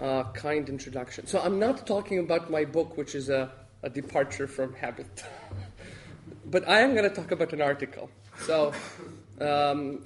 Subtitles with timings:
[0.00, 1.26] uh, kind introduction.
[1.26, 3.50] So I'm not talking about my book, which is a,
[3.82, 5.24] a departure from habit,
[6.46, 8.10] but I am going to talk about an article.
[8.40, 8.72] So,
[9.40, 10.04] um,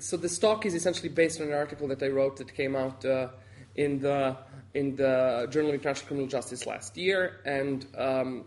[0.00, 3.04] so this talk is essentially based on an article that I wrote that came out
[3.04, 3.28] uh,
[3.76, 4.36] in the
[4.74, 8.44] in the Journal of International Criminal Justice last year, and um,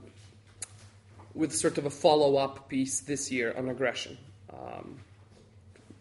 [1.33, 4.17] with sort of a follow up piece this year on aggression,
[4.53, 4.99] um,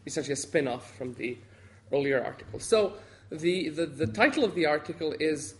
[0.05, 1.39] essentially a spin off from the
[1.93, 2.59] earlier article.
[2.59, 2.95] So
[3.31, 5.55] the, the, the title of the article is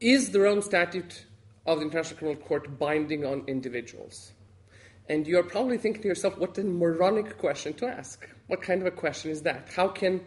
[0.00, 1.24] Is the Rome Statute
[1.66, 4.32] of the International Criminal Court binding on individuals?
[5.08, 8.28] And you're probably thinking to yourself, what a moronic question to ask.
[8.46, 9.68] What kind of a question is that?
[9.74, 10.20] How can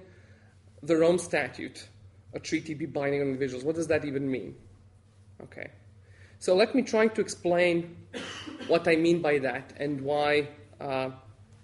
[0.83, 1.87] the Rome Statute,
[2.33, 3.63] a treaty, be binding on individuals?
[3.63, 4.55] What does that even mean?
[5.41, 5.71] Okay.
[6.39, 7.95] So let me try to explain
[8.67, 11.09] what I mean by that and why uh,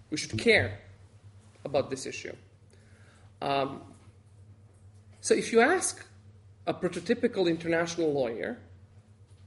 [0.10, 0.80] we should care
[1.66, 2.36] about this issue.
[3.42, 3.82] Um,
[5.22, 6.06] so if you ask
[6.68, 8.60] a prototypical international lawyer,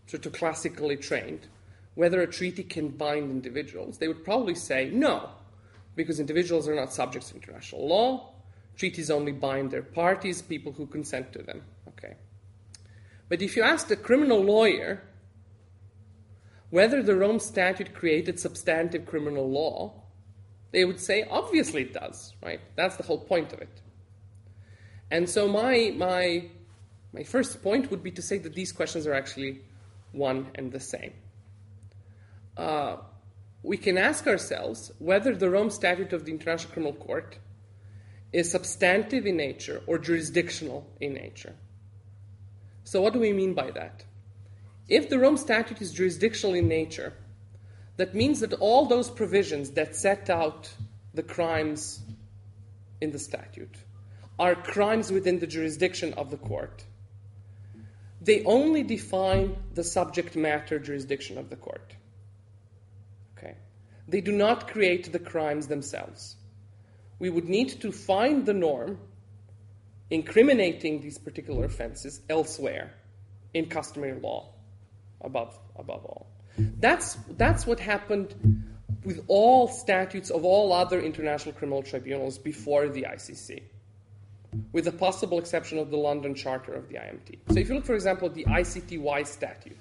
[0.07, 1.49] sort of classically trained,
[1.95, 5.31] whether a treaty can bind individuals, they would probably say no,
[5.97, 8.33] because individuals are not subjects to international law.
[8.77, 11.63] Treaties only bind their parties, people who consent to them.
[11.89, 12.15] Okay.
[13.29, 15.03] But if you ask a criminal lawyer
[16.71, 20.03] whether the Rome Statute created substantive criminal law,
[20.73, 22.61] they would say obviously it does, right?
[22.75, 23.81] That's the whole point of it.
[25.15, 26.47] And so my, my,
[27.13, 29.61] my first point would be to say that these questions are actually
[30.11, 31.13] one and the same.
[32.57, 32.97] Uh,
[33.63, 37.39] we can ask ourselves whether the Rome Statute of the International Criminal Court
[38.33, 41.55] is substantive in nature or jurisdictional in nature.
[42.83, 44.03] So, what do we mean by that?
[44.89, 47.13] If the Rome Statute is jurisdictional in nature,
[47.99, 50.75] that means that all those provisions that set out
[51.15, 52.01] the crimes
[53.01, 53.77] in the statute
[54.39, 56.85] are crimes within the jurisdiction of the court.
[58.21, 61.95] They only define the subject matter jurisdiction of the court.
[63.37, 63.55] Okay?
[64.09, 66.37] They do not create the crimes themselves.
[67.19, 68.99] We would need to find the norm
[70.11, 72.95] incriminating these particular offenses elsewhere
[73.53, 74.53] in customary law,
[75.21, 76.27] above, above all.
[76.59, 78.35] That's, that's what happened
[79.05, 83.63] with all statutes of all other international criminal tribunals before the ICC
[84.73, 87.39] with the possible exception of the London Charter of the IMT.
[87.51, 89.79] So if you look, for example, at the ICTY statute,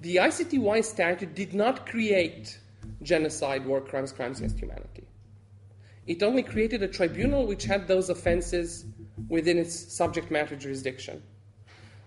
[0.00, 2.58] the ICTY statute did not create
[3.02, 5.04] genocide, war crimes, crimes against humanity.
[6.06, 8.86] It only created a tribunal which had those offenses
[9.28, 11.22] within its subject matter jurisdiction,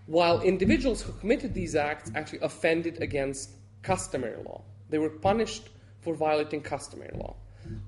[0.06, 3.50] while individuals who committed these acts actually offended against
[3.82, 4.62] customary law.
[4.90, 5.68] They were punished
[6.00, 7.36] for violating customary law.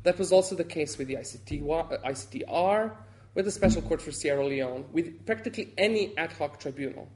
[0.05, 2.93] That was also the case with the ICTY, uh, ICTR,
[3.35, 7.09] with the Special Court for Sierra Leone, with practically any ad hoc tribunal.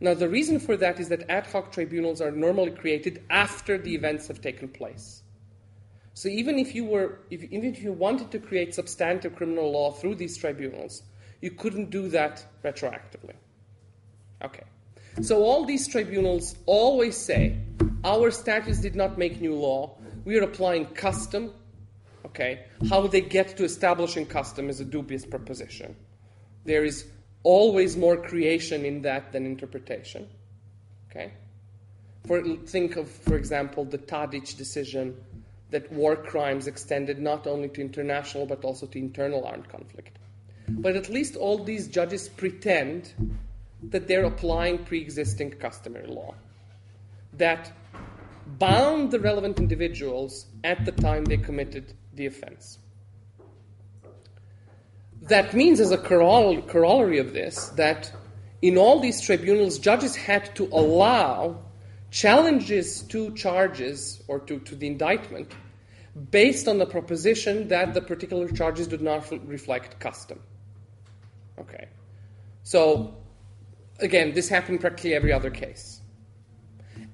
[0.00, 3.94] Now, the reason for that is that ad hoc tribunals are normally created after the
[3.94, 5.22] events have taken place.
[6.14, 9.90] So even if you were, if, even if you wanted to create substantive criminal law
[9.90, 11.02] through these tribunals,
[11.40, 13.34] you couldn't do that retroactively.
[14.42, 14.62] Okay.
[15.22, 17.56] So all these tribunals always say,
[18.04, 19.96] our statutes did not make new law.
[20.24, 21.52] We are applying custom
[22.34, 22.64] Okay?
[22.90, 25.94] How they get to establishing custom is a dubious proposition.
[26.64, 27.06] There is
[27.44, 30.26] always more creation in that than interpretation.
[31.10, 31.32] Okay?
[32.26, 35.16] For, think of, for example, the Tadic decision
[35.70, 40.18] that war crimes extended not only to international but also to internal armed conflict.
[40.68, 43.12] But at least all these judges pretend
[43.90, 46.34] that they're applying pre existing customary law
[47.34, 47.72] that
[48.58, 52.78] bound the relevant individuals at the time they committed the offense.
[55.22, 58.12] That means, as a corollary of this, that
[58.60, 61.60] in all these tribunals, judges had to allow
[62.10, 65.52] challenges to charges or to, to the indictment
[66.30, 70.38] based on the proposition that the particular charges did not reflect custom.
[71.58, 71.88] Okay.
[72.62, 73.16] So,
[73.98, 76.00] again, this happened practically every other case.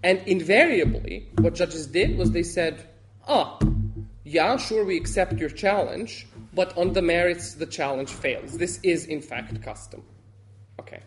[0.03, 2.89] And invariably, what judges did was they said,
[3.27, 3.59] ah,
[4.25, 8.59] yeah, sure, we accept your challenge, but on the merits, the challenge fails.
[8.59, 10.03] This is, in fact, custom.
[10.79, 11.01] Okay.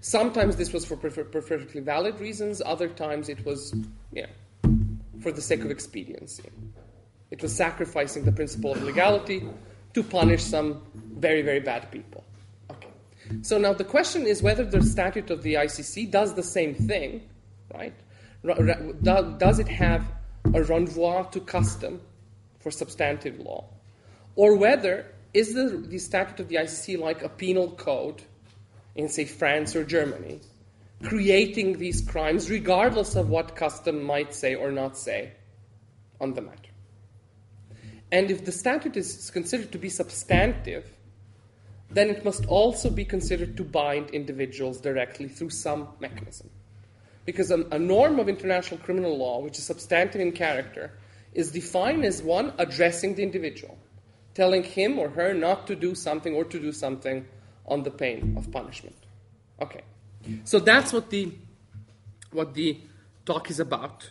[0.00, 3.74] Sometimes this was for perfectly valid reasons, other times it was,
[4.12, 4.26] yeah,
[5.20, 6.44] for the sake of expediency.
[7.30, 9.46] It was sacrificing the principle of legality
[9.92, 12.24] to punish some very, very bad people.
[12.70, 12.88] Okay.
[13.42, 17.28] So now the question is whether the statute of the ICC does the same thing,
[17.74, 17.92] right?
[19.02, 20.04] Does it have
[20.54, 22.00] a renvoi to custom
[22.60, 23.64] for substantive law,
[24.34, 28.22] or whether is the, the statute of the ICC like a penal code
[28.94, 30.40] in, say, France or Germany,
[31.04, 35.32] creating these crimes regardless of what custom might say or not say
[36.20, 36.70] on the matter?
[38.10, 40.90] And if the statute is considered to be substantive,
[41.90, 46.50] then it must also be considered to bind individuals directly through some mechanism.
[47.28, 50.92] Because a, a, norm of international criminal law, which is substantive in character,
[51.34, 53.76] is defined as one addressing the individual,
[54.32, 57.26] telling him or her not to do something or to do something
[57.66, 58.96] on the pain of punishment.
[59.60, 59.82] Okay.
[60.44, 61.34] So that's what the
[62.30, 62.80] what the
[63.26, 64.10] talk is about.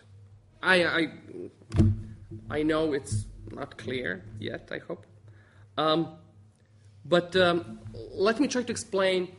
[0.62, 1.08] I I,
[2.52, 5.08] I know it's not clear yet, I hope.
[5.76, 6.20] Um,
[7.04, 7.80] but um,
[8.12, 9.36] let me try to explain,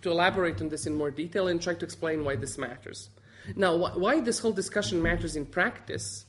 [0.00, 3.10] to elaborate on this in more detail and try to explain why this matters.
[3.56, 6.26] Now, wh- why this whole discussion matters in practice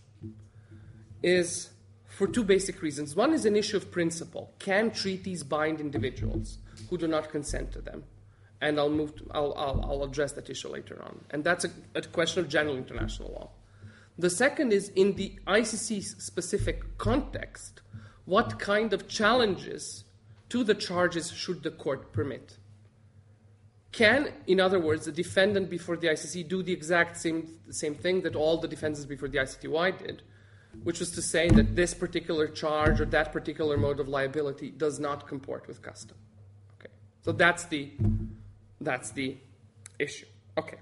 [1.21, 1.69] is
[2.05, 3.15] for two basic reasons.
[3.15, 4.53] One is an issue of principle.
[4.59, 6.57] Can treaties bind individuals
[6.89, 8.03] who do not consent to them?
[8.61, 9.15] And I'll move.
[9.15, 11.23] To, I'll, I'll, I'll, address that issue later on.
[11.29, 13.49] And that's a, a question of general international law.
[14.17, 17.81] The second is in the ICC specific context,
[18.25, 20.03] what kind of challenges
[20.49, 22.57] to the charges should the court permit?
[23.91, 28.21] Can, in other words, the defendant before the ICC do the exact same, same thing
[28.21, 30.21] that all the defenses before the ICTY did,
[30.83, 34.99] which was to say that this particular charge or that particular mode of liability does
[34.99, 36.17] not comport with custom?
[36.79, 36.91] Okay,
[37.23, 37.91] so that's the,
[38.79, 39.37] that's the
[39.97, 40.27] issue.
[40.57, 40.77] Okay.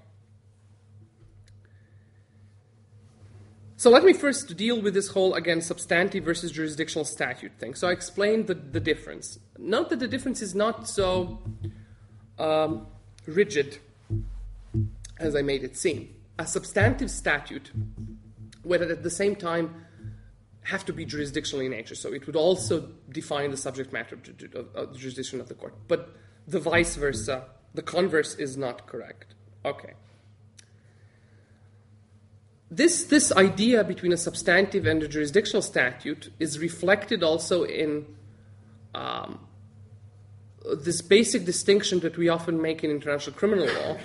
[3.78, 7.74] So let me first deal with this whole, again, substantive versus jurisdictional statute thing.
[7.74, 9.38] So I explained the, the difference.
[9.56, 11.38] Note that the difference is not so
[12.40, 12.88] um,
[13.28, 13.78] rigid
[15.18, 16.14] as I made it seem.
[16.38, 17.70] A substantive statute
[18.64, 19.84] would at the same time
[20.62, 21.94] have to be jurisdictional in nature.
[21.94, 25.74] So it would also define the subject matter of the jurisdiction of the court.
[25.88, 26.14] But
[26.46, 27.44] the vice versa,
[27.74, 29.34] the converse is not correct.
[29.64, 29.94] Okay
[32.70, 38.04] this, this idea between a substantive and a jurisdictional statute is reflected also in
[38.94, 39.40] um,
[40.76, 43.96] this basic distinction that we often make in international criminal law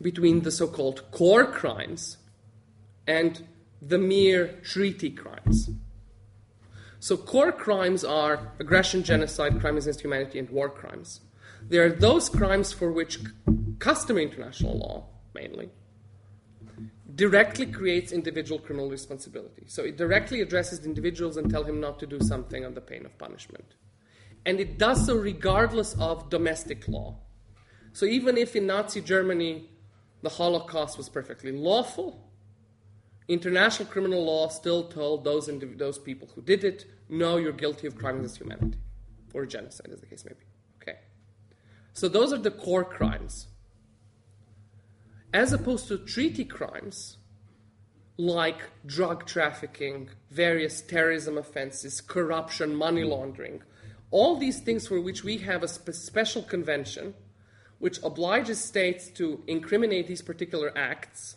[0.00, 2.16] between the so called core crimes
[3.06, 3.46] and
[3.80, 5.70] the mere treaty crimes.
[7.00, 11.20] So, core crimes are aggression, genocide, crimes against humanity, and war crimes.
[11.68, 13.18] They are those crimes for which
[13.80, 15.70] customary international law, mainly,
[17.14, 19.64] directly creates individual criminal responsibility.
[19.66, 23.04] So it directly addresses individuals and tell him not to do something on the pain
[23.04, 23.74] of punishment.
[24.44, 27.18] And it does so regardless of domestic law.
[27.92, 29.68] So even if in Nazi Germany
[30.22, 32.28] the Holocaust was perfectly lawful,
[33.28, 37.86] international criminal law still told those, indiv- those people who did it, no, you're guilty
[37.86, 38.78] of crime against humanity,
[39.34, 40.44] or genocide, as the case may be.
[40.82, 40.98] Okay.
[41.92, 43.48] So those are the core crimes
[45.32, 47.16] as opposed to treaty crimes
[48.18, 53.62] like drug trafficking, various terrorism offenses, corruption, money laundering,
[54.12, 57.14] all these things for which we have a spe- special convention
[57.80, 61.36] which obliges states to incriminate these particular acts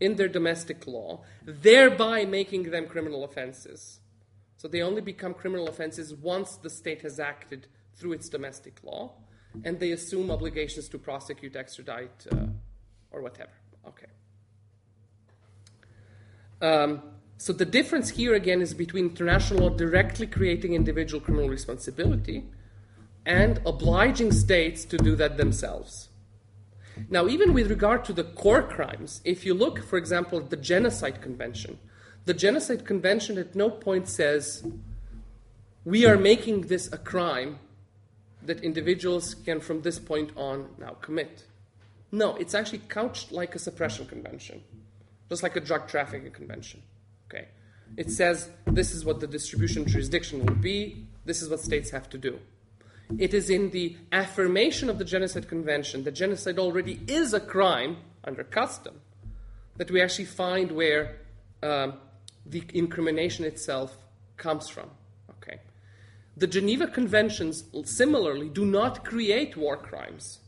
[0.00, 4.00] in their domestic law, thereby making them criminal offenses.
[4.56, 9.12] So they only become criminal offenses once the state has acted through its domestic law,
[9.64, 12.46] and they assume obligations to prosecute, extradite, uh,
[13.10, 13.52] or whatever.
[13.86, 14.06] Okay.
[16.62, 17.02] Um,
[17.42, 22.44] so the difference here again is between international law directly creating individual criminal responsibility
[23.26, 26.08] and obliging states to do that themselves.
[27.10, 30.56] Now, even with regard to the core crimes, if you look, for example, at the
[30.56, 31.80] Genocide Convention,
[32.26, 34.64] the Genocide Convention at no point says
[35.84, 37.58] we are making this a crime
[38.40, 41.42] that individuals can from this point on now commit.
[42.12, 44.62] No, it's actually couched like a suppression convention,
[45.28, 46.84] just like a drug trafficking convention.
[47.32, 47.48] Okay,
[47.96, 51.06] it says this is what the distribution jurisdiction will be.
[51.24, 52.38] This is what states have to do.
[53.18, 57.98] It is in the affirmation of the Genocide Convention that genocide already is a crime
[58.24, 59.00] under custom
[59.76, 61.16] that we actually find where
[61.62, 61.94] um,
[62.44, 63.96] the incrimination itself
[64.36, 64.90] comes from.
[65.30, 65.60] Okay,
[66.36, 70.40] the Geneva Conventions similarly do not create war crimes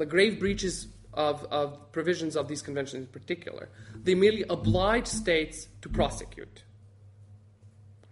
[0.00, 5.68] the grave breaches of, of provisions of these conventions in particular, they merely oblige states
[5.82, 6.62] to prosecute.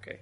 [0.01, 0.21] Okay.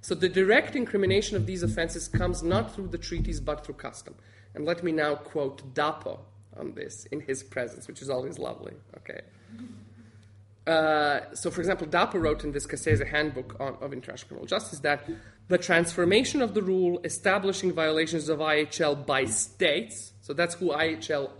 [0.00, 4.14] So the direct incrimination of these offenses comes not through the treaties but through custom.
[4.54, 6.20] And let me now quote Dapo
[6.58, 8.74] on this in his presence, which is always lovely.
[8.98, 9.20] Okay.
[10.66, 14.80] uh, so, for example, Dapo wrote in this Cassese handbook on, of international criminal justice
[14.80, 15.08] that
[15.48, 21.30] the transformation of the rule establishing violations of IHL by states, so that's who IHL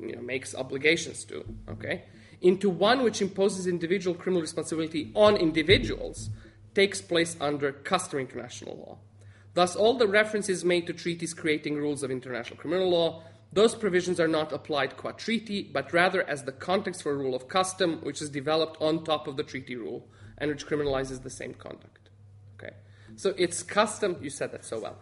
[0.00, 2.04] you know, makes obligations to, okay,
[2.40, 6.30] into one which imposes individual criminal responsibility on individuals
[6.74, 8.98] takes place under customary international law.
[9.54, 14.20] Thus, all the references made to treaties creating rules of international criminal law those provisions
[14.20, 18.00] are not applied qua treaty, but rather as the context for a rule of custom,
[18.02, 20.06] which is developed on top of the treaty rule
[20.38, 22.10] and which criminalizes the same conduct.
[22.58, 22.74] Okay,
[23.14, 24.16] so it's custom.
[24.20, 24.98] You said that so well.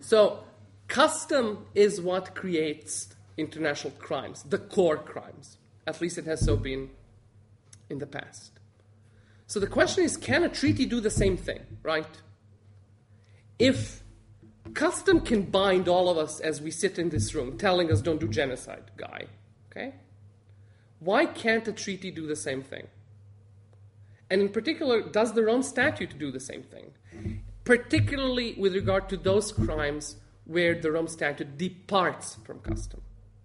[0.00, 0.44] So
[0.88, 5.58] custom is what creates international crimes, the core crimes.
[5.86, 6.90] At least it has so been
[7.90, 8.52] in the past.
[9.46, 11.60] So the question is, can a treaty do the same thing?
[11.82, 12.22] Right?
[13.58, 14.04] If
[14.72, 18.20] Custom can bind all of us as we sit in this room, telling us don't
[18.20, 19.26] do genocide, guy.
[19.70, 19.94] Okay?
[21.00, 22.86] Why can't a treaty do the same thing?
[24.30, 27.38] And in particular, does the Rome Statute do the same thing?
[27.64, 33.02] Particularly with regard to those crimes where the Rome Statute departs from custom,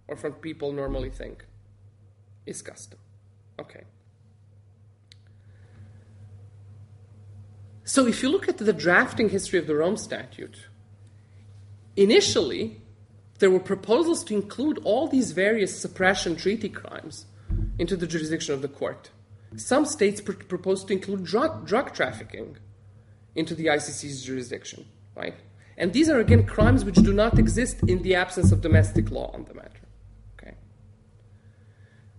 [0.10, 1.46] or from people normally think
[2.46, 3.00] is custom.
[3.60, 3.84] Okay.
[7.84, 10.68] So if you look at the drafting history of the Rome Statute,
[12.00, 12.80] Initially,
[13.39, 17.25] there were proposals to include all these various suppression treaty crimes
[17.78, 19.10] into the jurisdiction of the court.
[19.58, 22.56] Some states pr- proposed to include drug, drug trafficking
[23.36, 25.36] into the ICC's jurisdiction, right?
[25.78, 29.32] And these are again crimes which do not exist in the absence of domestic law
[29.34, 29.82] on the matter.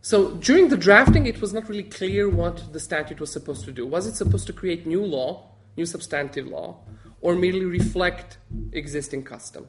[0.03, 3.73] So during the drafting, it was not really clear what the statute was supposed to
[3.73, 3.87] do.
[3.87, 6.79] Was it supposed to create new law, new substantive law,
[7.21, 8.39] or merely reflect
[8.73, 9.67] existing custom.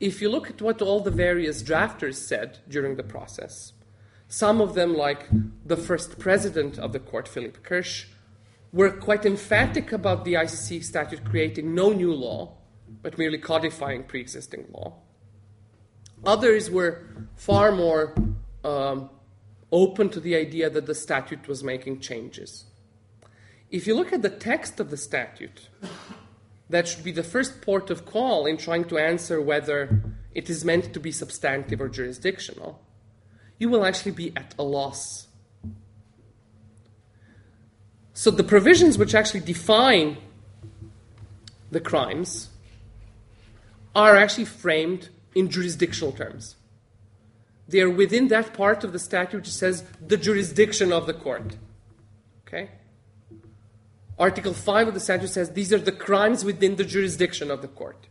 [0.00, 3.72] If you look at what all the various drafters said during the process,
[4.28, 5.28] some of them, like
[5.64, 8.06] the first president of the court, Philippe Kirsch,
[8.72, 12.56] were quite emphatic about the ICC statute creating no new law,
[13.02, 14.94] but merely codifying pre existing law.
[16.24, 17.06] Others were
[17.36, 18.14] far more
[18.64, 19.10] um,
[19.72, 22.64] open to the idea that the statute was making changes.
[23.70, 25.68] If you look at the text of the statute,
[26.68, 30.02] that should be the first port of call in trying to answer whether
[30.34, 32.80] it is meant to be substantive or jurisdictional,
[33.58, 35.26] you will actually be at a loss.
[38.12, 40.18] So the provisions which actually define
[41.70, 42.50] the crimes
[43.94, 46.56] are actually framed in jurisdictional terms.
[47.72, 51.56] They are within that part of the statute which says the jurisdiction of the court.
[52.46, 52.68] Okay?
[54.18, 57.68] Article 5 of the statute says these are the crimes within the jurisdiction of the
[57.68, 58.08] court.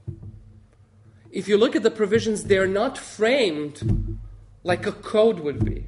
[1.30, 4.18] If you look at the provisions, they are not framed
[4.64, 5.86] like a code would be.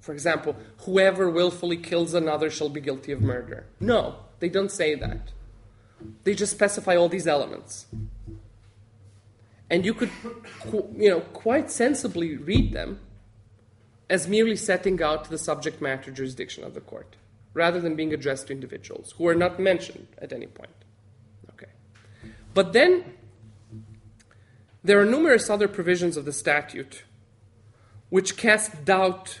[0.00, 3.66] For example, whoever willfully kills another shall be guilty of murder.
[3.80, 5.32] No, they don't say that.
[6.24, 7.84] They just specify all these elements.
[9.68, 10.10] And you could,
[10.96, 12.98] you know, quite sensibly read them
[14.10, 17.16] as merely setting out the subject matter jurisdiction of the court
[17.54, 20.74] rather than being addressed to individuals who are not mentioned at any point.
[21.52, 21.70] Okay.
[22.52, 23.04] But then
[24.82, 27.04] there are numerous other provisions of the statute
[28.08, 29.40] which cast doubt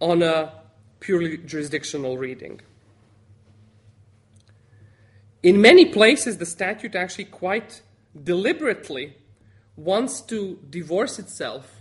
[0.00, 0.52] on a
[1.00, 2.60] purely jurisdictional reading.
[5.42, 7.80] In many places, the statute actually quite
[8.22, 9.16] deliberately
[9.76, 11.80] wants to divorce itself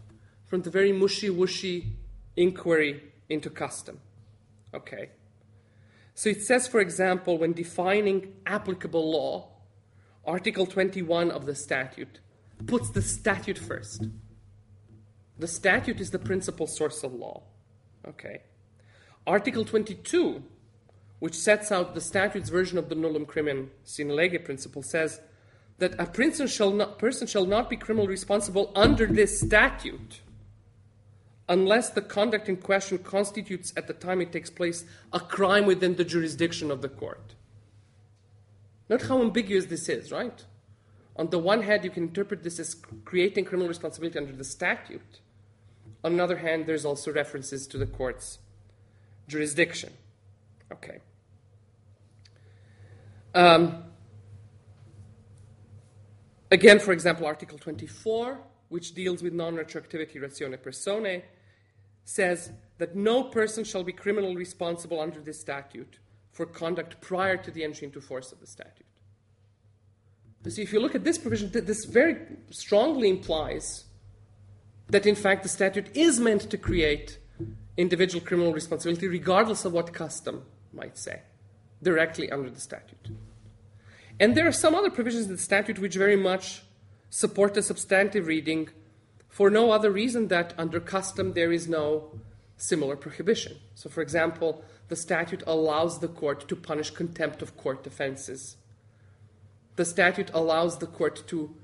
[0.53, 1.83] from the very mushy wushy
[2.35, 3.99] inquiry into custom.
[4.71, 5.09] Okay.
[6.13, 9.49] So it says, for example, when defining applicable law,
[10.23, 12.19] Article 21 of the statute
[12.67, 14.05] puts the statute first.
[15.39, 17.41] The statute is the principal source of law.
[18.07, 18.43] Okay.
[19.25, 20.43] Article 22,
[21.17, 25.19] which sets out the statute's version of the nullum crimen sine lege principle, says
[25.79, 30.21] that a person shall not, person shall not be criminally responsible under this statute
[31.49, 35.95] unless the conduct in question constitutes, at the time it takes place, a crime within
[35.95, 37.35] the jurisdiction of the court.
[38.89, 40.43] Note how ambiguous this is, right?
[41.15, 45.19] On the one hand, you can interpret this as creating criminal responsibility under the statute.
[46.03, 48.39] On the other hand, there's also references to the court's
[49.27, 49.93] jurisdiction.
[50.71, 50.99] Okay.
[53.33, 53.83] Um,
[56.51, 58.39] again, for example, Article 24
[58.73, 61.23] which deals with non retroactivity ratione personae,
[62.05, 65.99] says that no person shall be criminally responsible under this statute
[66.31, 68.87] for conduct prior to the entry into force of the statute.
[70.47, 72.17] So, if you look at this provision, this very
[72.49, 73.85] strongly implies
[74.89, 77.19] that, in fact, the statute is meant to create
[77.77, 81.21] individual criminal responsibility, regardless of what custom might say,
[81.83, 83.11] directly under the statute.
[84.19, 86.63] And there are some other provisions in the statute which very much
[87.13, 88.67] support the substantive reading
[89.29, 92.09] for no other reason that under custom there is no
[92.57, 93.55] similar prohibition.
[93.75, 98.57] So, for example, the statute allows the court to punish contempt of court offenses.
[99.75, 101.55] The statute allows the court to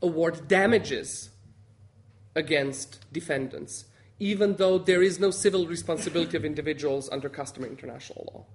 [0.00, 1.28] award damages
[2.34, 3.84] against defendants,
[4.18, 8.46] even though there is no civil responsibility of individuals under customary international law.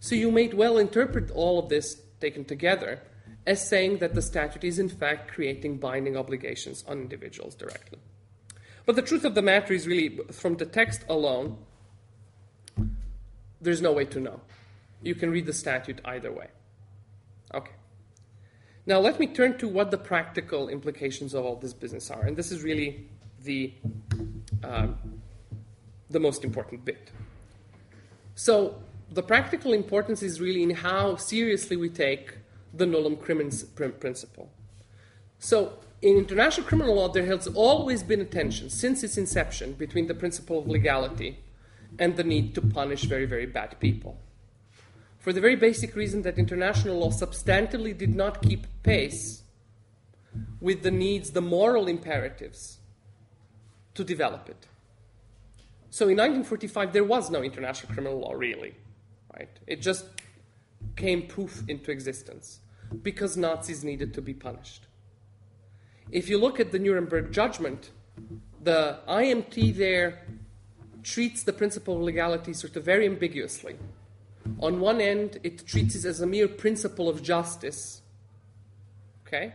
[0.00, 3.02] So you may well interpret all of this taken together
[3.46, 7.98] as saying that the statute is in fact creating binding obligations on individuals directly.
[8.86, 11.58] But the truth of the matter is really, from the text alone,
[13.60, 14.40] there's no way to know.
[15.02, 16.48] You can read the statute either way.
[17.54, 17.72] Okay.
[18.86, 22.36] Now let me turn to what the practical implications of all this business are, and
[22.36, 23.08] this is really
[23.42, 23.72] the
[24.62, 24.98] um,
[26.10, 27.10] the most important bit.
[28.34, 32.34] So the practical importance is really in how seriously we take
[32.76, 33.50] the nullum crimen
[34.00, 34.50] principle.
[35.38, 40.06] So in international criminal law, there has always been a tension since its inception between
[40.06, 41.38] the principle of legality
[41.98, 44.18] and the need to punish very, very bad people
[45.24, 49.42] for the very basic reason that international law substantively did not keep pace
[50.60, 52.76] with the needs, the moral imperatives
[53.94, 54.66] to develop it.
[55.88, 58.74] So in 1945, there was no international criminal law, really.
[59.34, 59.48] Right?
[59.66, 60.04] It just
[60.94, 62.60] came poof into existence
[63.02, 64.86] because Nazis needed to be punished.
[66.10, 67.90] If you look at the Nuremberg judgment,
[68.62, 70.26] the IMT there
[71.02, 73.76] treats the principle of legality sort of very ambiguously.
[74.60, 78.02] On one end, it treats it as a mere principle of justice,
[79.26, 79.54] okay,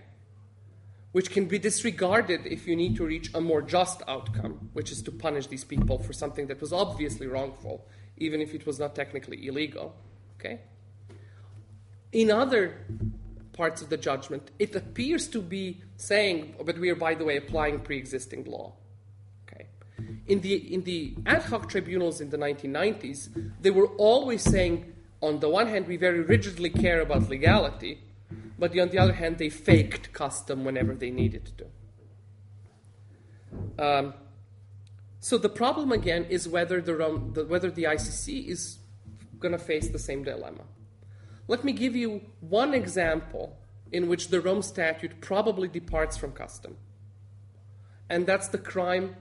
[1.12, 5.02] which can be disregarded if you need to reach a more just outcome, which is
[5.04, 7.86] to punish these people for something that was obviously wrongful,
[8.18, 9.96] even if it was not technically illegal,
[10.40, 10.60] okay.
[12.12, 12.86] In other
[13.60, 17.36] parts of the judgment, it appears to be saying, but we are, by the way,
[17.36, 18.68] applying pre existing law.
[19.44, 19.66] Okay.
[20.28, 23.20] In the, in the ad hoc tribunals in the 1990s,
[23.60, 24.74] they were always saying,
[25.22, 28.00] on the one hand, we very rigidly care about legality,
[28.58, 31.66] but on the other hand, they faked custom whenever they needed to.
[33.86, 34.14] Um,
[35.20, 36.94] so the problem again is whether the,
[37.34, 38.80] the whether the ICC is
[39.38, 40.64] going to face the same dilemma.
[41.50, 43.58] Let me give you one example
[43.92, 46.78] in which the Rome Statute probably departs from custom,
[48.08, 49.16] and that's the crime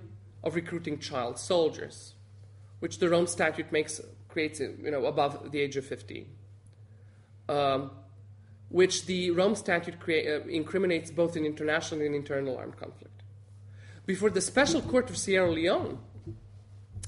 [0.44, 2.12] of recruiting child soldiers,
[2.80, 6.26] which the Rome Statute makes creates you know above the age of 15,
[7.48, 7.92] um,
[8.68, 13.22] which the Rome Statute crea- uh, incriminates both in international and internal armed conflict.
[14.04, 15.98] Before the Special Court of Sierra Leone,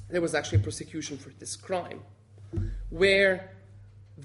[0.08, 2.00] there was actually a prosecution for this crime,
[2.88, 3.50] where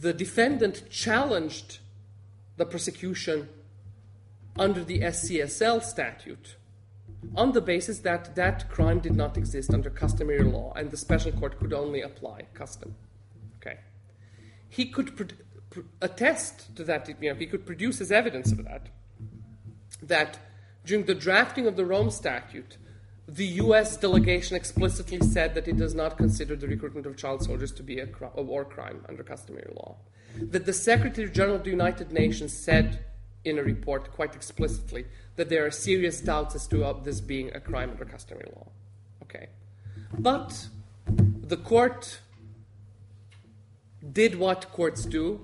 [0.02, 1.80] the defendant challenged
[2.58, 3.50] the prosecution
[4.58, 6.56] under the SCSL statute
[7.36, 11.32] on the basis that that crime did not exist under customary law and the special
[11.32, 12.96] court could only apply custom.
[13.58, 13.80] Okay.
[14.70, 18.88] He could pro- attest to that, you know, he could produce as evidence of that,
[20.02, 20.40] that
[20.86, 22.78] during the drafting of the Rome Statute,
[23.28, 23.98] the U.S.
[23.98, 28.00] delegation explicitly said that it does not consider the recruitment of child soldiers to be
[28.00, 29.96] a, cr- a war crime under customary law.
[30.38, 33.00] That the Secretary General of the United Nations said
[33.44, 35.06] in a report quite explicitly
[35.38, 38.68] that there are serious doubts as to uh, this being a crime under customary law.
[39.24, 39.50] Okay.
[40.18, 40.68] But
[41.12, 42.20] the court
[44.12, 45.42] did what courts do,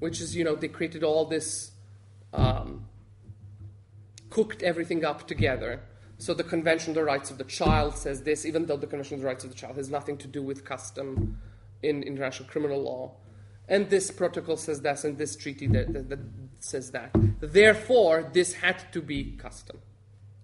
[0.00, 1.72] which is, you know, they created all this,
[2.32, 2.86] um,
[4.30, 5.80] cooked everything up together.
[6.22, 9.16] So the Convention on the Rights of the Child says this, even though the Convention
[9.16, 11.36] on the Rights of the Child has nothing to do with custom
[11.82, 13.16] in international criminal law.
[13.68, 16.20] And this protocol says this, and this treaty that, that, that
[16.60, 17.10] says that.
[17.40, 19.80] Therefore, this had to be custom.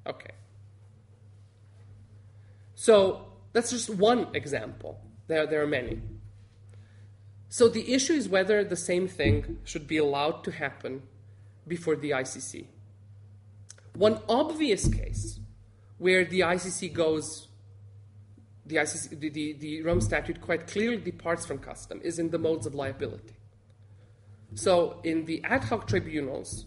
[0.04, 0.32] Okay.
[2.74, 4.98] So that's just one example.
[5.28, 6.00] There, there are many.
[7.50, 11.02] So the issue is whether the same thing should be allowed to happen
[11.68, 12.66] before the ICC.
[13.94, 15.38] One obvious case
[15.98, 17.48] where the ICC goes,
[18.66, 22.38] the, ICC, the, the, the Rome Statute quite clearly departs from custom is in the
[22.38, 23.34] modes of liability.
[24.54, 26.64] So, in the ad hoc tribunals,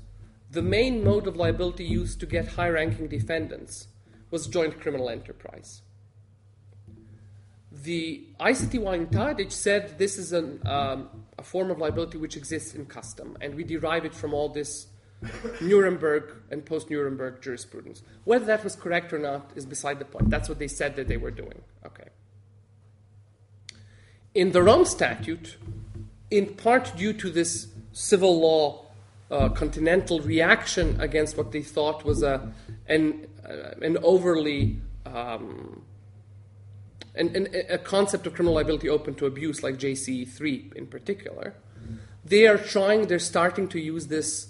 [0.51, 3.87] the main mode of liability used to get high ranking defendants
[4.29, 5.81] was joint criminal enterprise.
[7.71, 12.75] The ICTY in Tadic said this is an, um, a form of liability which exists
[12.75, 14.87] in custom, and we derive it from all this
[15.61, 18.01] Nuremberg and post Nuremberg jurisprudence.
[18.23, 20.29] Whether that was correct or not is beside the point.
[20.29, 21.61] That's what they said that they were doing.
[21.85, 22.09] Okay.
[24.33, 25.57] in the Rome Statute,
[26.29, 28.85] in part due to this civil law
[29.29, 32.51] uh, continental reaction against what they thought was a,
[32.87, 35.83] an, uh, an overly um,
[37.15, 41.53] an, an, a concept of criminal liability open to abuse, like JCE3 in particular,
[42.23, 44.47] they are trying, they're starting to use this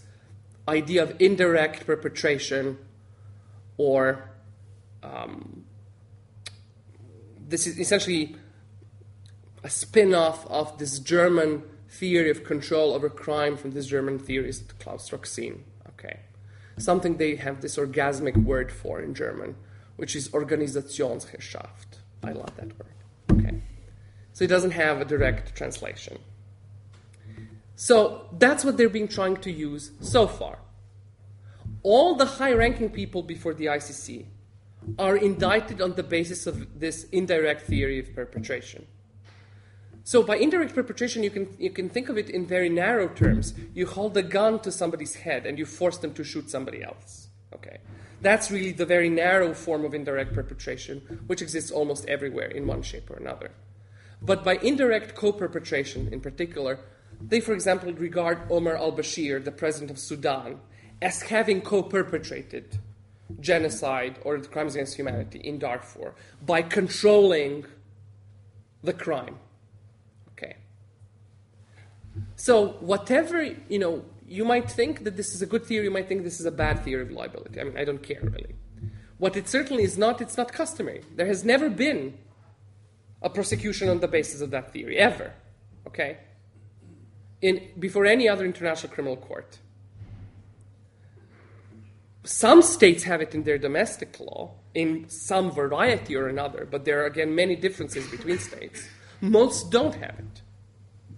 [0.67, 2.77] idea of indirect perpetration
[3.77, 4.29] or
[5.03, 5.65] um,
[7.47, 8.35] this is essentially
[9.63, 14.77] a spin off of this German theory of control over crime from this German theorist
[14.79, 15.63] Claus Roxin.
[15.89, 16.19] Okay.
[16.77, 19.55] Something they have this orgasmic word for in German,
[19.97, 21.99] which is Organisationsherrschaft.
[22.23, 22.95] I love that word.
[23.33, 23.61] Okay.
[24.33, 26.17] So it doesn't have a direct translation.
[27.75, 30.59] So that's what they've been trying to use so far.
[31.83, 34.25] All the high ranking people before the ICC
[34.99, 38.85] are indicted on the basis of this indirect theory of perpetration.
[40.03, 43.53] So by indirect perpetration, you can, you can think of it in very narrow terms.
[43.73, 47.29] You hold a gun to somebody's head and you force them to shoot somebody else.
[47.53, 47.77] Okay.
[48.21, 52.81] That's really the very narrow form of indirect perpetration, which exists almost everywhere in one
[52.81, 53.51] shape or another.
[54.21, 56.79] But by indirect co perpetration in particular,
[57.27, 60.59] they, for example, regard Omar al Bashir, the president of Sudan,
[61.01, 62.77] as having co perpetrated
[63.39, 66.13] genocide or crimes against humanity in Darfur
[66.45, 67.65] by controlling
[68.83, 69.37] the crime.
[70.33, 70.57] Okay.
[72.35, 76.07] So, whatever, you know, you might think that this is a good theory, you might
[76.07, 77.59] think this is a bad theory of liability.
[77.59, 78.55] I mean, I don't care really.
[79.17, 81.03] What it certainly is not, it's not customary.
[81.15, 82.17] There has never been
[83.21, 85.33] a prosecution on the basis of that theory, ever.
[85.85, 86.17] Okay?
[87.41, 89.57] In, before any other international criminal court.
[92.23, 97.01] Some states have it in their domestic law in some variety or another, but there
[97.01, 98.87] are again many differences between states.
[99.21, 100.41] Most don't have it.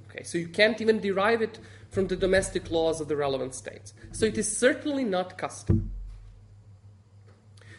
[0.09, 1.59] Okay, so you can't even derive it
[1.89, 3.93] from the domestic laws of the relevant states.
[4.11, 5.91] So it is certainly not custom.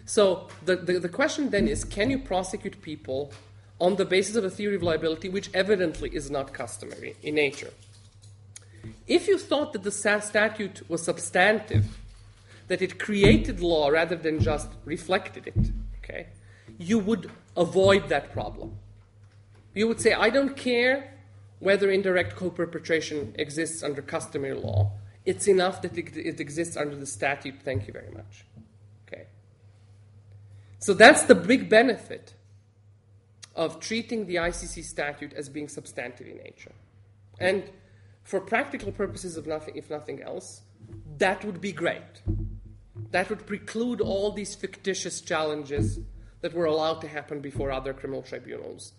[0.05, 3.33] So the, the, the, question then is can you prosecute people
[3.81, 7.71] on the basis of a theory of liability which evidently is not customary in nature?
[9.07, 11.99] If you thought that the statute was substantive,
[12.69, 16.29] that it created law rather than just reflected it, okay,
[16.79, 18.79] you would avoid that problem.
[19.75, 21.15] You would say, I don't care
[21.61, 24.93] whether indirect co perpetration exists under customary law.
[25.25, 27.55] It's enough that it, it exists under the statute.
[27.65, 28.45] Thank you very much.
[29.09, 29.25] Okay.
[30.79, 32.35] So that's the big benefit
[33.57, 36.73] of treating the ICC statute as being substantive in nature.
[37.39, 37.65] And
[38.25, 40.63] for practical purposes of nothing, if nothing else,
[41.19, 42.23] that would be great.
[43.11, 46.01] That would preclude all these fictitious challenges
[46.41, 48.93] that were allowed to happen before other criminal tribunals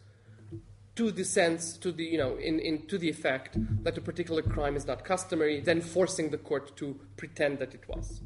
[0.95, 4.41] to the sense, to the, you know, in, in, to the effect that a particular
[4.41, 8.21] crime is not customary, then forcing the court to pretend that it was.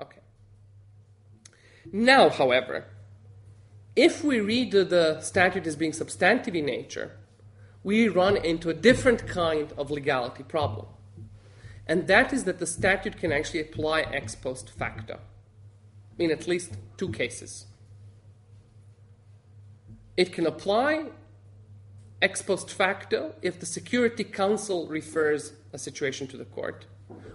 [0.00, 0.20] Okay.
[1.92, 2.86] Now, however,
[3.94, 7.12] if we read the statute as being substantive in nature,
[7.88, 10.84] we run into a different kind of legality problem.
[11.86, 15.20] And that is that the statute can actually apply ex post facto
[16.18, 17.64] in at least two cases.
[20.18, 21.06] It can apply
[22.20, 26.84] ex post facto if the Security Council refers a situation to the court,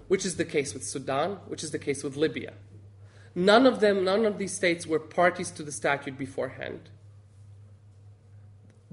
[0.08, 2.54] which is the case with Sudan, which is the case with Libya.
[3.34, 6.92] None of them, none of these states were parties to the statute beforehand.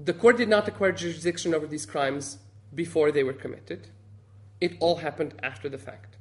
[0.03, 2.39] The court did not acquire jurisdiction over these crimes
[2.73, 3.87] before they were committed.
[4.59, 6.17] It all happened after the fact.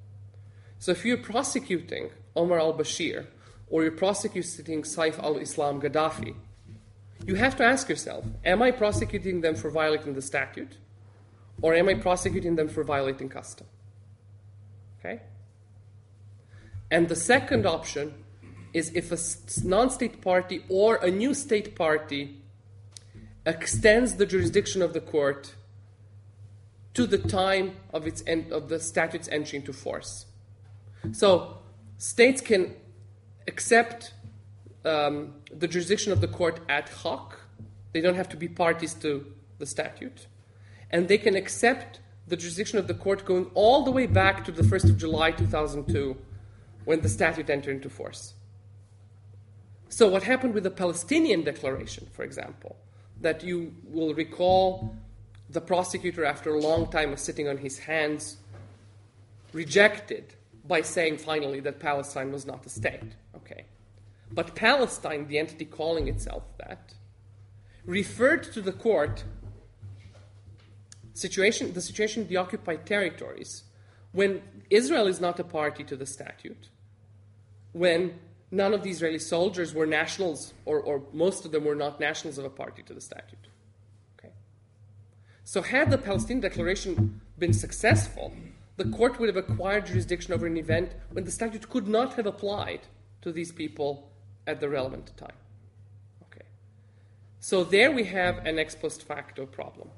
[0.78, 3.26] So if you're prosecuting Omar al Bashir
[3.68, 6.34] or you're prosecuting Saif al Islam Gaddafi,
[7.26, 10.76] you have to ask yourself Am I prosecuting them for violating the statute?
[11.62, 13.66] Or am I prosecuting them for violating custom?
[14.98, 15.20] Okay?
[16.90, 18.14] And the second option
[18.72, 22.39] is if a non state party or a new state party
[23.46, 25.54] extends the jurisdiction of the court
[26.94, 30.26] to the time of, its en- of the statute's entry into force.
[31.12, 31.58] So,
[31.98, 32.74] states can
[33.46, 34.12] accept
[34.84, 37.38] um, the jurisdiction of the court ad hoc.
[37.92, 40.26] They don't have to be parties to the statute.
[40.90, 44.52] And they can accept the jurisdiction of the court going all the way back to
[44.52, 46.16] the 1st of July 2002
[46.84, 48.34] when the statute entered into force.
[49.88, 52.76] So, what happened with the Palestinian declaration, for example,
[53.20, 54.94] that you will recall
[55.50, 58.36] the prosecutor, after a long time of sitting on his hands,
[59.52, 60.34] rejected
[60.66, 63.12] by saying finally that Palestine was not a state.
[63.34, 63.64] Okay.
[64.30, 66.94] But Palestine, the entity calling itself that,
[67.84, 69.24] referred to the court
[71.14, 73.64] situation, the situation in the occupied territories,
[74.12, 76.68] when Israel is not a party to the statute,
[77.72, 78.18] when
[78.50, 82.38] none of the Israeli soldiers were nationals, or, or most of them were not nationals
[82.38, 83.48] of a party to the statute.
[84.18, 84.32] Okay.
[85.44, 88.32] So, had the Palestinian Declaration been successful,
[88.76, 92.26] the court would have acquired jurisdiction over an event when the statute could not have
[92.26, 92.80] applied
[93.22, 94.10] to these people
[94.46, 95.36] at the relevant time.
[96.24, 96.46] Okay.
[97.38, 99.90] So, there we have an ex post facto problem.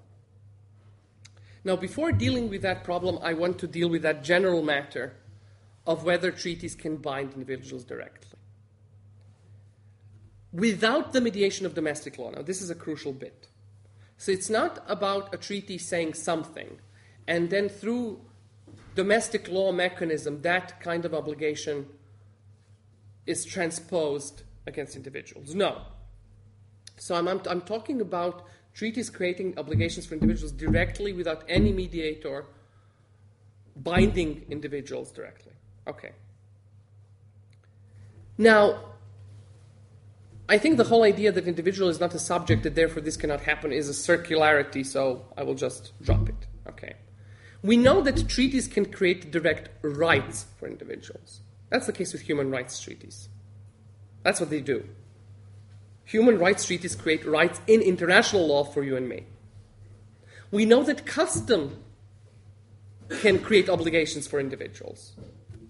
[1.65, 5.15] Now, before dealing with that problem, I want to deal with that general matter
[5.87, 8.32] of whether treaties can bind individuals directly.
[10.53, 13.49] Without the mediation of domestic law, now this is a crucial bit.
[14.19, 16.79] So it's not about a treaty saying something,
[17.27, 18.21] and then through
[18.95, 21.87] domestic law mechanism, that kind of obligation
[23.27, 25.55] is transposed against individuals.
[25.55, 25.83] No.
[26.99, 32.47] So I'm, I'm, I'm talking about treaties creating obligations for individuals directly without any mediator
[33.77, 35.53] binding individuals directly.
[35.87, 36.11] Okay.
[38.39, 38.92] Now,
[40.53, 43.41] I think the whole idea that individual is not a subject, that therefore this cannot
[43.41, 46.47] happen, is a circularity, so I will just drop it.
[46.69, 46.97] Okay.
[47.63, 51.41] We know that treaties can create direct rights for individuals.
[51.71, 53.31] That's the case with human rights treaties.
[54.25, 54.87] That's what they do.
[56.05, 59.25] Human rights treaties create rights in international law for you and me.
[60.51, 61.83] We know that custom
[63.23, 65.15] can create obligations for individuals.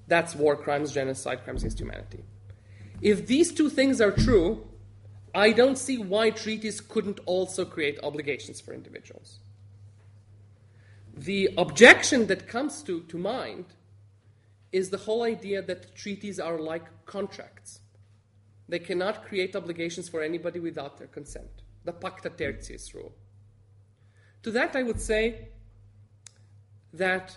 [0.08, 2.24] That's war crimes, genocide, crimes against humanity.
[3.00, 4.66] If these two things are true,
[5.34, 9.38] I don't see why treaties couldn't also create obligations for individuals.
[11.14, 13.66] The objection that comes to, to mind
[14.72, 17.80] is the whole idea that treaties are like contracts.
[18.68, 21.50] They cannot create obligations for anybody without their consent.
[21.84, 23.12] The pacta tertiis rule.
[24.42, 25.48] To that, I would say
[26.92, 27.36] that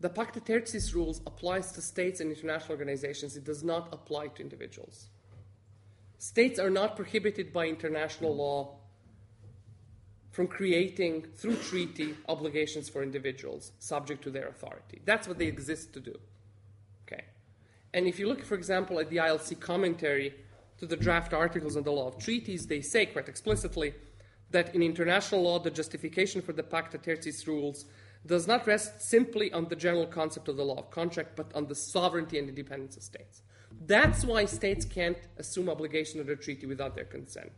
[0.00, 3.36] the pacta tertiis rules applies to states and international organizations.
[3.36, 5.08] It does not apply to individuals.
[6.18, 8.76] States are not prohibited by international law
[10.30, 15.00] from creating, through treaty, obligations for individuals subject to their authority.
[15.04, 16.14] That's what they exist to do.
[17.06, 17.24] Okay.
[17.94, 20.34] And if you look, for example, at the ILC commentary
[20.78, 23.94] to the draft articles on the law of treaties, they say quite explicitly
[24.50, 27.86] that in international law, the justification for the Pacta Tertiis rules
[28.26, 31.66] does not rest simply on the general concept of the law of contract, but on
[31.66, 33.42] the sovereignty and independence of states.
[33.84, 37.52] That's why states can't assume obligation under treaty without their consent.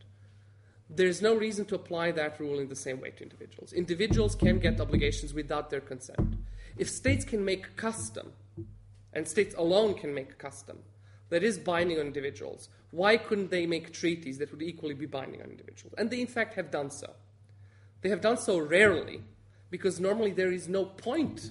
[0.91, 3.73] There's no reason to apply that rule in the same way to individuals.
[3.73, 6.35] Individuals can get obligations without their consent.
[6.79, 8.33] If states can make custom,
[9.13, 10.79] and states alone can make custom,
[11.29, 15.43] that is binding on individuals, why couldn't they make treaties that would equally be binding
[15.43, 15.95] on individuals?
[15.99, 17.11] And they, in fact, have done so.
[18.01, 19.21] They have done so rarely
[19.71, 21.51] because normally there is no point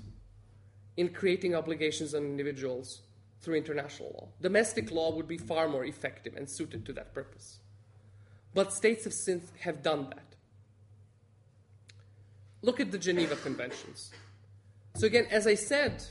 [0.95, 3.01] in creating obligations on individuals
[3.41, 4.27] through international law.
[4.41, 7.59] Domestic law would be far more effective and suited to that purpose.
[8.53, 10.35] But states have since have done that.
[12.61, 14.11] Look at the Geneva Conventions.
[14.95, 16.03] So again, as I said,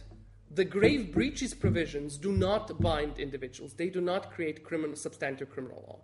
[0.51, 3.75] the grave breaches provisions do not bind individuals.
[3.75, 5.99] They do not create criminal, substantive criminal law.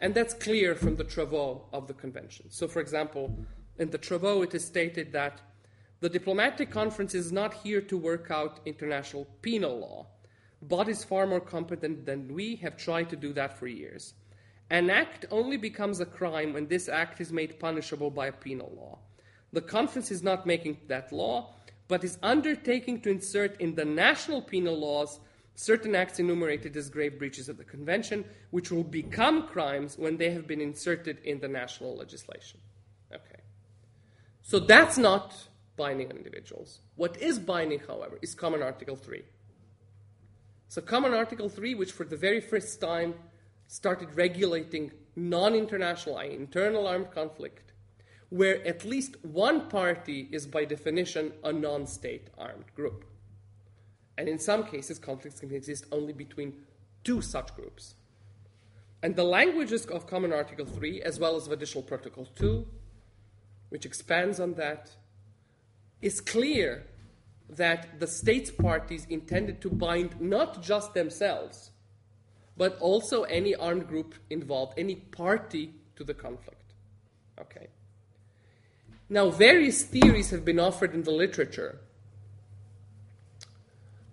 [0.00, 2.50] And that's clear from the travaux of the convention.
[2.50, 3.36] So, for example,
[3.78, 5.40] in the travaux, it is stated that
[6.00, 10.06] the diplomatic conference is not here to work out international penal law,
[10.68, 14.14] but is far more competent than we have tried to do that for years.
[14.70, 18.72] An act only becomes a crime when this act is made punishable by a penal
[18.76, 18.98] law.
[19.52, 21.54] The conference is not making that law,
[21.86, 25.20] but is undertaking to insert in the national penal laws
[25.54, 30.30] certain acts enumerated as grave breaches of the convention, which will become crimes when they
[30.30, 32.58] have been inserted in the national legislation.
[33.12, 33.40] Okay.
[34.42, 35.34] So that's not
[35.76, 36.80] binding on individuals.
[36.96, 39.22] What is binding, however, is Common Article 3.
[40.68, 43.14] So, Common Article 3, which for the very first time
[43.66, 47.72] started regulating non international, internal armed conflict,
[48.30, 53.04] where at least one party is by definition a non state armed group.
[54.16, 56.54] And in some cases, conflicts can exist only between
[57.02, 57.94] two such groups.
[59.02, 62.66] And the languages of Common Article 3, as well as of Additional Protocol 2,
[63.68, 64.92] which expands on that,
[66.00, 66.86] is clear
[67.48, 71.70] that the states parties intended to bind not just themselves,
[72.56, 76.74] but also any armed group involved, any party to the conflict.
[77.40, 77.68] Okay.
[79.08, 81.80] Now, various theories have been offered in the literature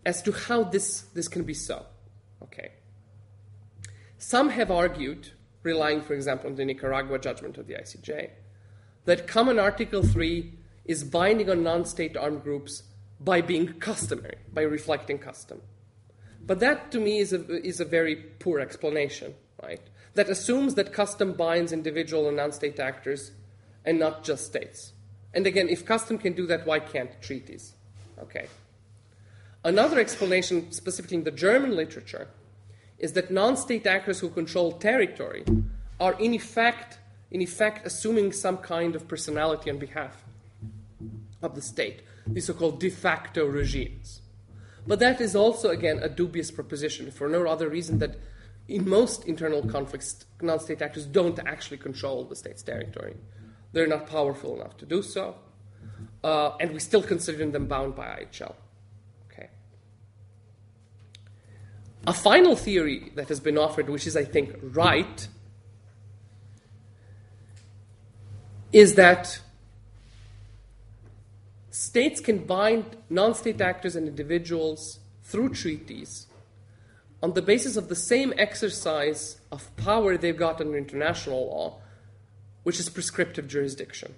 [0.06, 1.86] as to how this, this can be so.
[2.44, 2.72] Okay.
[4.18, 5.30] Some have argued,
[5.64, 8.32] relying, for example, on the Nicaragua judgment of the ICJ,
[9.06, 10.54] that Common Article 3
[10.86, 12.84] is binding on non state armed groups
[13.24, 15.62] by being customary, by reflecting custom.
[16.46, 19.82] But that to me is a, is a very poor explanation, right?
[20.16, 23.32] That assumes that custom binds individual and non state actors
[23.86, 24.94] and not just states.
[25.34, 27.74] And again, if custom can do that, why can't treaties?
[28.20, 28.48] Okay.
[29.64, 32.28] Another explanation, specifically in the German literature,
[32.98, 35.46] is that non state actors who control territory
[36.00, 36.98] are in effect,
[37.30, 40.24] in effect assuming some kind of personality on behalf
[41.42, 44.22] of the state, these so called de facto regimes.
[44.88, 48.16] But that is also, again, a dubious proposition for no other reason that
[48.68, 53.16] in most internal conflicts, non state actors don't actually control the state's territory.
[53.74, 55.36] They're not powerful enough to do so,
[56.24, 58.56] uh, and we still consider them bound by IHL.
[59.32, 59.50] Okay.
[62.08, 65.28] A final theory that has been offered, which is, I think, right,
[68.74, 69.40] is that
[71.82, 76.28] states can bind non state actors and individuals through treaties
[77.24, 81.82] on the basis of the same exercise of power they've got under international law,
[82.64, 84.14] which is prescriptive jurisdiction.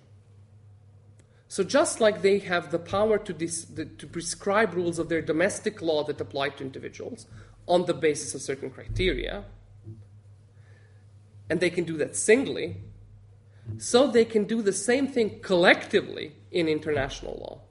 [1.48, 5.22] So, just like they have the power to, dis- the, to prescribe rules of their
[5.22, 7.28] domestic law that apply to individuals
[7.68, 9.46] on the basis of certain criteria,
[11.50, 12.78] and they can do that singly,
[13.78, 17.62] so they can do the same thing collectively in international law.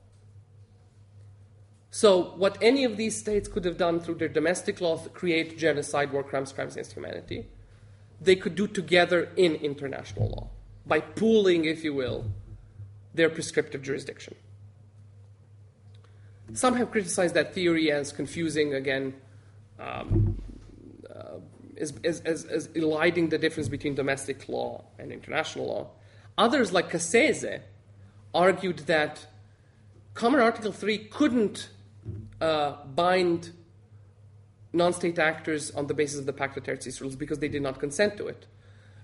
[1.91, 5.59] So, what any of these states could have done through their domestic law to create
[5.59, 7.47] genocide, war crimes, crimes against humanity,
[8.19, 10.49] they could do together in international law
[10.87, 12.25] by pooling, if you will,
[13.15, 14.35] their prescriptive jurisdiction.
[16.55, 19.15] Some have criticized that theory as confusing, again,
[19.79, 20.41] um,
[21.15, 21.39] uh,
[21.83, 25.91] as, as, as, as, eliding the difference between domestic law and international law.
[26.39, 27.61] Others, like Cassese,
[28.33, 29.27] argued that
[30.15, 31.69] Common Article 3 couldn't
[32.41, 33.51] uh, bind
[34.73, 37.79] non state actors on the basis of the Pacta Tertiis rules because they did not
[37.79, 38.47] consent to it.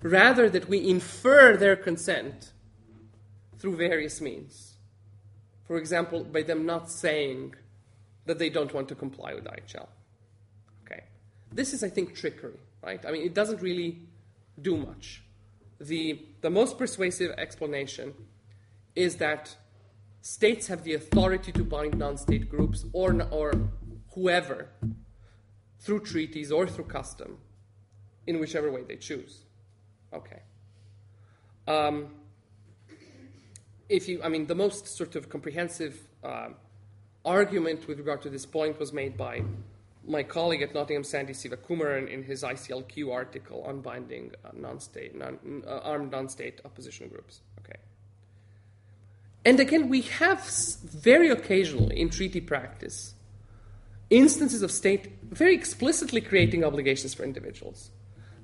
[0.01, 2.53] Rather, that we infer their consent
[3.59, 4.75] through various means.
[5.65, 7.55] For example, by them not saying
[8.25, 9.87] that they don't want to comply with IHL.
[11.51, 13.03] This is, I think, trickery, right?
[13.05, 13.99] I mean, it doesn't really
[14.61, 15.23] do much.
[15.79, 18.13] The, the most persuasive explanation
[18.95, 19.55] is that
[20.21, 23.53] states have the authority to bind non state groups or, or
[24.13, 24.69] whoever
[25.79, 27.37] through treaties or through custom
[28.27, 29.43] in whichever way they choose.
[30.13, 30.41] Okay.
[31.67, 32.09] Um,
[33.87, 36.49] if you, I mean, the most sort of comprehensive uh,
[37.25, 39.43] argument with regard to this point was made by
[40.09, 45.63] my colleague at Nottingham, Sandy Sivakumaran, in his ICLQ article on binding uh, non-state, non,
[45.67, 47.41] uh, armed non-state opposition groups.
[47.59, 47.79] Okay.
[49.45, 50.43] And again, we have
[50.83, 53.13] very occasionally in treaty practice
[54.09, 57.91] instances of state very explicitly creating obligations for individuals.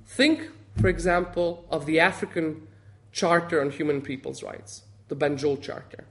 [0.06, 0.48] Think,
[0.80, 2.68] for example, of the African
[3.12, 6.04] Charter on Human People's Rights, the Banjul Charter,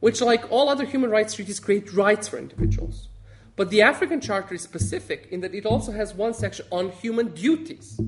[0.00, 3.08] which, like all other human rights treaties, create rights for individuals.
[3.54, 7.34] But the African Charter is specific in that it also has one section on human
[7.34, 8.00] duties.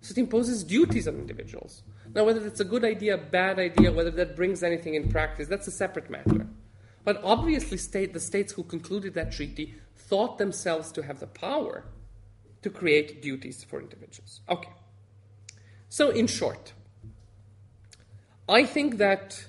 [0.00, 1.82] So it imposes duties on individuals.
[2.14, 5.66] Now, whether that's a good idea, bad idea, whether that brings anything in practice, that's
[5.66, 6.46] a separate matter.
[7.04, 11.84] But obviously, state, the states who concluded that treaty thought themselves to have the power
[12.62, 14.40] to create duties for individuals.
[14.48, 14.70] Okay.
[15.88, 16.72] So, in short,
[18.48, 19.46] I think that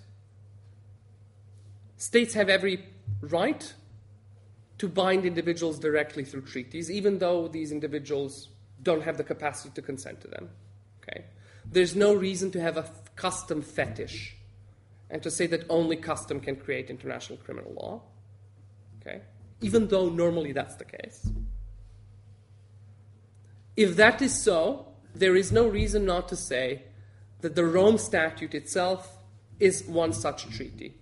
[1.98, 2.86] states have every
[3.22, 3.74] right
[4.78, 8.50] to bind individuals directly through treaties, even though these individuals
[8.84, 10.50] don't have the capacity to consent to them.
[11.02, 11.26] Okay?
[11.66, 14.36] There's no reason to have a custom fetish
[15.10, 18.02] and to say that only custom can create international criminal law.
[19.02, 19.22] Okay?
[19.62, 21.30] Even though normally that's the case.
[23.76, 26.84] If that is so, there is no reason not to say
[27.42, 29.18] that the Rome Statute itself
[29.60, 30.96] is one such treaty.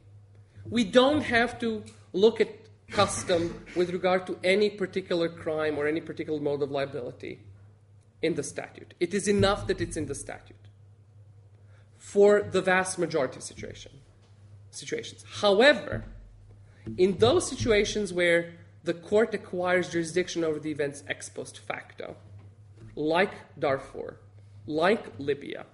[0.69, 6.01] We don't have to look at custom with regard to any particular crime or any
[6.01, 7.39] particular mode of liability
[8.21, 8.93] in the statute.
[8.99, 10.55] It is enough that it's in the statute
[11.97, 13.91] for the vast majority of situation,
[14.69, 15.25] situations.
[15.41, 16.05] However,
[16.97, 22.15] in those situations where the court acquires jurisdiction over the events ex post facto,
[22.95, 24.17] like Darfur,
[24.67, 25.65] like Libya,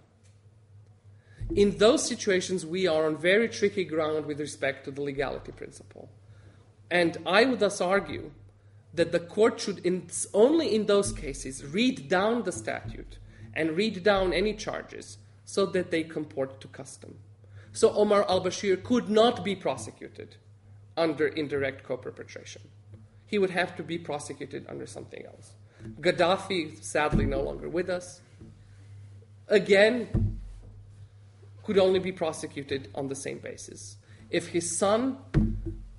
[1.53, 6.09] in those situations we are on very tricky ground with respect to the legality principle.
[6.91, 8.31] And I would thus argue
[8.93, 13.17] that the court should, in, only in those cases, read down the statute
[13.53, 17.17] and read down any charges so that they comport to custom.
[17.71, 20.35] So Omar al Bashir could not be prosecuted
[20.97, 22.61] under indirect co perpetration.
[23.25, 25.53] He would have to be prosecuted under something else.
[26.01, 28.19] Gaddafi, sadly, no longer with us,
[29.47, 30.39] again,
[31.63, 33.95] could only be prosecuted on the same basis.
[34.29, 35.17] If his son,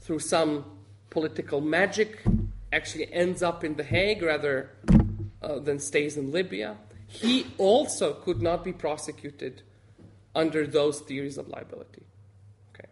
[0.00, 0.66] through some
[1.12, 2.22] political magic,
[2.72, 4.70] actually ends up in The Hague rather
[5.42, 9.62] uh, than stays in Libya, he also could not be prosecuted
[10.34, 12.04] under those theories of liability.
[12.74, 12.88] Okay?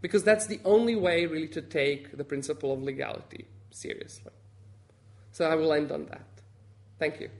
[0.00, 4.30] Because that's the only way, really, to take the principle of legality seriously.
[5.32, 6.28] So I will end on that.
[7.00, 7.30] Thank you.